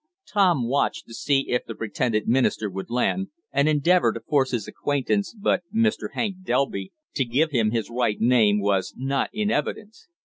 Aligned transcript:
Tom 0.27 0.67
watched 0.67 1.05
to 1.05 1.13
see 1.13 1.47
if 1.51 1.65
the 1.65 1.75
pretended 1.75 2.27
minister 2.27 2.71
would 2.71 2.89
land, 2.89 3.27
and 3.51 3.69
endeavor 3.69 4.11
to 4.11 4.19
force 4.19 4.49
his 4.49 4.67
acquaintance, 4.67 5.35
but 5.39 5.61
Mr. 5.71 6.13
Hank 6.13 6.37
Delby, 6.41 6.91
to 7.13 7.23
give 7.23 7.51
him 7.51 7.69
his 7.69 7.91
right 7.91 8.19
name, 8.19 8.59
was 8.59 8.95
not 8.97 9.29
in 9.31 9.51
evidence. 9.51 10.07